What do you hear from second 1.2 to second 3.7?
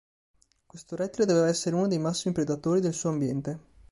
doveva essere uno dei massimi predatori del suo ambiente.